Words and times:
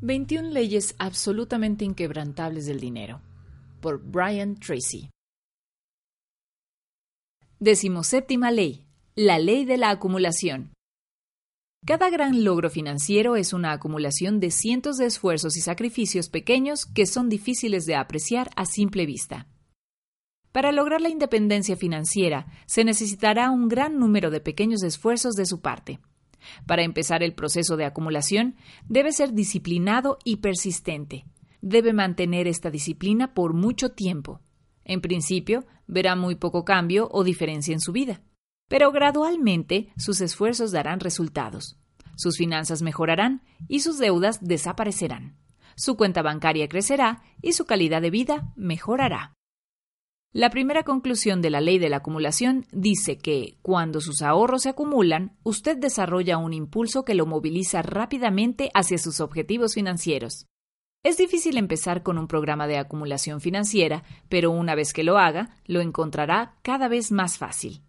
21 0.00 0.50
leyes 0.50 0.94
absolutamente 1.00 1.84
inquebrantables 1.84 2.66
del 2.66 2.78
dinero. 2.78 3.20
Por 3.80 4.00
Brian 4.00 4.54
Tracy. 4.54 5.10
Decimoséptima 7.58 8.52
ley. 8.52 8.86
La 9.16 9.40
ley 9.40 9.64
de 9.64 9.76
la 9.76 9.90
acumulación. 9.90 10.72
Cada 11.84 12.10
gran 12.10 12.44
logro 12.44 12.70
financiero 12.70 13.34
es 13.34 13.52
una 13.52 13.72
acumulación 13.72 14.38
de 14.38 14.52
cientos 14.52 14.98
de 14.98 15.06
esfuerzos 15.06 15.56
y 15.56 15.62
sacrificios 15.62 16.28
pequeños 16.28 16.86
que 16.86 17.04
son 17.04 17.28
difíciles 17.28 17.84
de 17.84 17.96
apreciar 17.96 18.50
a 18.54 18.66
simple 18.66 19.04
vista. 19.04 19.48
Para 20.52 20.70
lograr 20.70 21.00
la 21.00 21.08
independencia 21.08 21.76
financiera 21.76 22.46
se 22.66 22.84
necesitará 22.84 23.50
un 23.50 23.66
gran 23.66 23.98
número 23.98 24.30
de 24.30 24.40
pequeños 24.40 24.84
esfuerzos 24.84 25.34
de 25.34 25.46
su 25.46 25.60
parte. 25.60 25.98
Para 26.66 26.82
empezar 26.82 27.22
el 27.22 27.34
proceso 27.34 27.76
de 27.76 27.84
acumulación, 27.84 28.56
debe 28.88 29.12
ser 29.12 29.32
disciplinado 29.32 30.18
y 30.24 30.36
persistente. 30.36 31.24
Debe 31.60 31.92
mantener 31.92 32.46
esta 32.46 32.70
disciplina 32.70 33.34
por 33.34 33.54
mucho 33.54 33.90
tiempo. 33.90 34.40
En 34.84 35.00
principio, 35.00 35.66
verá 35.86 36.16
muy 36.16 36.36
poco 36.36 36.64
cambio 36.64 37.08
o 37.10 37.24
diferencia 37.24 37.72
en 37.72 37.80
su 37.80 37.92
vida, 37.92 38.22
pero 38.68 38.92
gradualmente 38.92 39.92
sus 39.96 40.20
esfuerzos 40.20 40.72
darán 40.72 41.00
resultados. 41.00 41.78
Sus 42.16 42.36
finanzas 42.36 42.82
mejorarán 42.82 43.42
y 43.68 43.80
sus 43.80 43.98
deudas 43.98 44.38
desaparecerán. 44.40 45.36
Su 45.76 45.96
cuenta 45.96 46.22
bancaria 46.22 46.68
crecerá 46.68 47.22
y 47.40 47.52
su 47.52 47.64
calidad 47.64 48.02
de 48.02 48.10
vida 48.10 48.52
mejorará. 48.56 49.37
La 50.38 50.50
primera 50.50 50.84
conclusión 50.84 51.42
de 51.42 51.50
la 51.50 51.60
ley 51.60 51.80
de 51.80 51.88
la 51.88 51.96
acumulación 51.96 52.64
dice 52.70 53.18
que, 53.18 53.58
cuando 53.60 54.00
sus 54.00 54.22
ahorros 54.22 54.62
se 54.62 54.68
acumulan, 54.68 55.36
usted 55.42 55.76
desarrolla 55.76 56.38
un 56.38 56.52
impulso 56.52 57.04
que 57.04 57.16
lo 57.16 57.26
moviliza 57.26 57.82
rápidamente 57.82 58.70
hacia 58.72 58.98
sus 58.98 59.18
objetivos 59.18 59.74
financieros. 59.74 60.46
Es 61.02 61.16
difícil 61.16 61.56
empezar 61.56 62.04
con 62.04 62.18
un 62.18 62.28
programa 62.28 62.68
de 62.68 62.78
acumulación 62.78 63.40
financiera, 63.40 64.04
pero 64.28 64.52
una 64.52 64.76
vez 64.76 64.92
que 64.92 65.02
lo 65.02 65.18
haga, 65.18 65.56
lo 65.66 65.80
encontrará 65.80 66.54
cada 66.62 66.86
vez 66.86 67.10
más 67.10 67.36
fácil. 67.36 67.82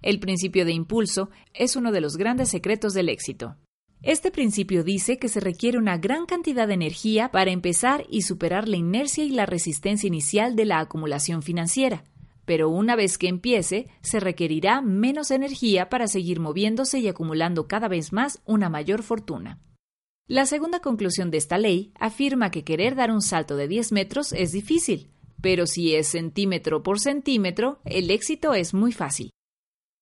El 0.00 0.20
principio 0.20 0.64
de 0.64 0.72
impulso 0.72 1.28
es 1.52 1.76
uno 1.76 1.92
de 1.92 2.00
los 2.00 2.16
grandes 2.16 2.48
secretos 2.48 2.94
del 2.94 3.10
éxito. 3.10 3.58
Este 4.02 4.30
principio 4.30 4.82
dice 4.82 5.18
que 5.18 5.28
se 5.28 5.40
requiere 5.40 5.76
una 5.76 5.98
gran 5.98 6.24
cantidad 6.24 6.66
de 6.66 6.72
energía 6.72 7.30
para 7.30 7.50
empezar 7.50 8.06
y 8.08 8.22
superar 8.22 8.66
la 8.66 8.78
inercia 8.78 9.24
y 9.24 9.28
la 9.28 9.44
resistencia 9.44 10.06
inicial 10.06 10.56
de 10.56 10.64
la 10.64 10.80
acumulación 10.80 11.42
financiera, 11.42 12.04
pero 12.46 12.70
una 12.70 12.96
vez 12.96 13.18
que 13.18 13.28
empiece, 13.28 13.88
se 14.00 14.18
requerirá 14.18 14.80
menos 14.80 15.30
energía 15.30 15.90
para 15.90 16.08
seguir 16.08 16.40
moviéndose 16.40 16.98
y 16.98 17.08
acumulando 17.08 17.68
cada 17.68 17.88
vez 17.88 18.10
más 18.14 18.40
una 18.46 18.70
mayor 18.70 19.02
fortuna. 19.02 19.60
La 20.26 20.46
segunda 20.46 20.80
conclusión 20.80 21.30
de 21.30 21.36
esta 21.36 21.58
ley 21.58 21.92
afirma 22.00 22.50
que 22.50 22.64
querer 22.64 22.94
dar 22.94 23.10
un 23.10 23.20
salto 23.20 23.56
de 23.56 23.68
10 23.68 23.92
metros 23.92 24.32
es 24.32 24.52
difícil, 24.52 25.10
pero 25.42 25.66
si 25.66 25.94
es 25.94 26.08
centímetro 26.08 26.82
por 26.82 27.00
centímetro, 27.00 27.80
el 27.84 28.10
éxito 28.10 28.54
es 28.54 28.72
muy 28.72 28.92
fácil. 28.92 29.30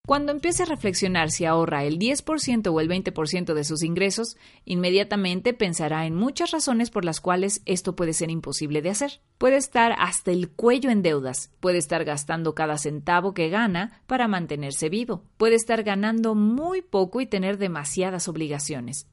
Cuando 0.05 0.31
empiece 0.31 0.63
a 0.63 0.65
reflexionar 0.65 1.29
si 1.29 1.45
ahorra 1.45 1.83
el 1.83 1.99
10% 1.99 2.73
o 2.73 2.79
el 2.79 2.89
20% 2.89 3.53
de 3.53 3.63
sus 3.63 3.83
ingresos, 3.83 4.37
inmediatamente 4.65 5.53
pensará 5.53 6.07
en 6.07 6.15
muchas 6.15 6.49
razones 6.49 6.89
por 6.89 7.05
las 7.05 7.21
cuales 7.21 7.61
esto 7.65 7.95
puede 7.95 8.13
ser 8.13 8.31
imposible 8.31 8.81
de 8.81 8.89
hacer. 8.89 9.21
Puede 9.37 9.57
estar 9.57 9.93
hasta 9.99 10.31
el 10.31 10.49
cuello 10.49 10.89
en 10.89 11.03
deudas, 11.03 11.51
puede 11.59 11.77
estar 11.77 12.05
gastando 12.05 12.55
cada 12.55 12.79
centavo 12.79 13.35
que 13.35 13.49
gana 13.49 14.01
para 14.07 14.27
mantenerse 14.27 14.89
vivo, 14.89 15.25
puede 15.37 15.55
estar 15.55 15.83
ganando 15.83 16.33
muy 16.33 16.81
poco 16.81 17.21
y 17.21 17.27
tener 17.27 17.59
demasiadas 17.59 18.27
obligaciones. 18.27 19.07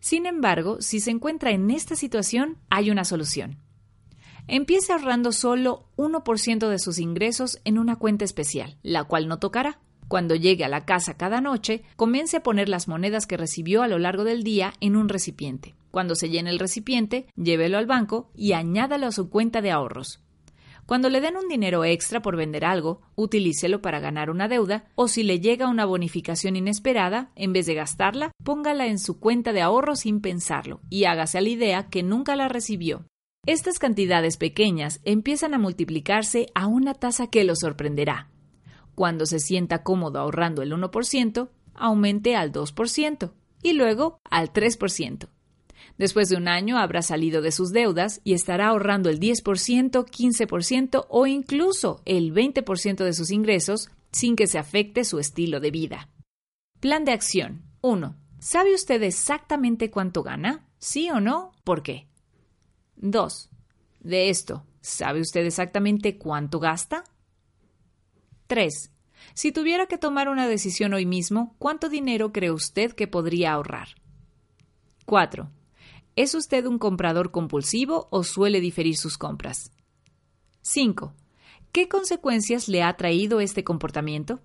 Sin 0.00 0.26
embargo, 0.26 0.82
si 0.82 1.00
se 1.00 1.12
encuentra 1.12 1.52
en 1.52 1.70
esta 1.70 1.96
situación, 1.96 2.58
hay 2.68 2.90
una 2.90 3.04
solución. 3.04 3.62
Empiece 4.48 4.92
ahorrando 4.92 5.30
solo 5.30 5.86
1% 5.96 6.68
de 6.68 6.78
sus 6.80 6.98
ingresos 6.98 7.60
en 7.64 7.78
una 7.78 7.96
cuenta 7.96 8.24
especial, 8.24 8.76
la 8.82 9.04
cual 9.04 9.28
no 9.28 9.38
tocará. 9.38 9.78
Cuando 10.12 10.34
llegue 10.34 10.62
a 10.62 10.68
la 10.68 10.84
casa 10.84 11.16
cada 11.16 11.40
noche, 11.40 11.84
comience 11.96 12.36
a 12.36 12.42
poner 12.42 12.68
las 12.68 12.86
monedas 12.86 13.26
que 13.26 13.38
recibió 13.38 13.82
a 13.82 13.88
lo 13.88 13.98
largo 13.98 14.24
del 14.24 14.42
día 14.42 14.74
en 14.82 14.94
un 14.94 15.08
recipiente. 15.08 15.74
Cuando 15.90 16.16
se 16.16 16.28
llene 16.28 16.50
el 16.50 16.58
recipiente, 16.58 17.28
llévelo 17.34 17.78
al 17.78 17.86
banco 17.86 18.30
y 18.34 18.52
añádalo 18.52 19.06
a 19.06 19.12
su 19.12 19.30
cuenta 19.30 19.62
de 19.62 19.70
ahorros. 19.70 20.20
Cuando 20.84 21.08
le 21.08 21.22
den 21.22 21.38
un 21.38 21.48
dinero 21.48 21.82
extra 21.86 22.20
por 22.20 22.36
vender 22.36 22.66
algo, 22.66 23.00
utilícelo 23.14 23.80
para 23.80 24.00
ganar 24.00 24.28
una 24.28 24.48
deuda 24.48 24.84
o 24.96 25.08
si 25.08 25.22
le 25.22 25.40
llega 25.40 25.66
una 25.66 25.86
bonificación 25.86 26.56
inesperada, 26.56 27.30
en 27.34 27.54
vez 27.54 27.64
de 27.64 27.72
gastarla, 27.72 28.32
póngala 28.44 28.88
en 28.88 28.98
su 28.98 29.18
cuenta 29.18 29.54
de 29.54 29.62
ahorros 29.62 30.00
sin 30.00 30.20
pensarlo 30.20 30.82
y 30.90 31.04
hágase 31.04 31.38
a 31.38 31.40
la 31.40 31.48
idea 31.48 31.88
que 31.88 32.02
nunca 32.02 32.36
la 32.36 32.48
recibió. 32.48 33.06
Estas 33.46 33.78
cantidades 33.78 34.36
pequeñas 34.36 35.00
empiezan 35.04 35.54
a 35.54 35.58
multiplicarse 35.58 36.48
a 36.54 36.66
una 36.66 36.92
tasa 36.92 37.28
que 37.28 37.44
lo 37.44 37.56
sorprenderá. 37.56 38.28
Cuando 38.94 39.26
se 39.26 39.38
sienta 39.38 39.82
cómodo 39.82 40.18
ahorrando 40.18 40.62
el 40.62 40.72
1%, 40.72 41.48
aumente 41.74 42.36
al 42.36 42.52
2% 42.52 43.32
y 43.62 43.72
luego 43.72 44.20
al 44.30 44.52
3%. 44.52 45.28
Después 45.98 46.28
de 46.28 46.36
un 46.36 46.48
año 46.48 46.78
habrá 46.78 47.02
salido 47.02 47.42
de 47.42 47.52
sus 47.52 47.70
deudas 47.70 48.20
y 48.24 48.34
estará 48.34 48.68
ahorrando 48.68 49.10
el 49.10 49.20
10%, 49.20 50.04
15% 50.04 51.06
o 51.08 51.26
incluso 51.26 52.02
el 52.04 52.32
20% 52.32 53.04
de 53.04 53.12
sus 53.12 53.30
ingresos 53.30 53.90
sin 54.10 54.36
que 54.36 54.46
se 54.46 54.58
afecte 54.58 55.04
su 55.04 55.18
estilo 55.18 55.60
de 55.60 55.70
vida. 55.70 56.08
Plan 56.80 57.04
de 57.04 57.12
acción 57.12 57.62
1. 57.80 58.16
¿Sabe 58.38 58.74
usted 58.74 59.02
exactamente 59.02 59.90
cuánto 59.90 60.22
gana? 60.22 60.66
¿Sí 60.78 61.10
o 61.10 61.20
no? 61.20 61.52
¿Por 61.64 61.82
qué? 61.82 62.08
2. 62.96 63.50
De 64.00 64.30
esto, 64.30 64.64
¿sabe 64.80 65.20
usted 65.20 65.46
exactamente 65.46 66.18
cuánto 66.18 66.58
gasta? 66.58 67.04
3. 68.52 68.92
Si 69.32 69.50
tuviera 69.50 69.86
que 69.86 69.96
tomar 69.96 70.28
una 70.28 70.46
decisión 70.46 70.92
hoy 70.92 71.06
mismo, 71.06 71.56
¿cuánto 71.58 71.88
dinero 71.88 72.32
cree 72.32 72.50
usted 72.50 72.92
que 72.92 73.08
podría 73.08 73.54
ahorrar? 73.54 73.88
4. 75.06 75.50
¿Es 76.16 76.34
usted 76.34 76.66
un 76.66 76.78
comprador 76.78 77.30
compulsivo 77.30 78.08
o 78.10 78.24
suele 78.24 78.60
diferir 78.60 78.98
sus 78.98 79.16
compras? 79.16 79.70
5. 80.60 81.14
¿Qué 81.72 81.88
consecuencias 81.88 82.68
le 82.68 82.82
ha 82.82 82.94
traído 82.94 83.40
este 83.40 83.64
comportamiento? 83.64 84.40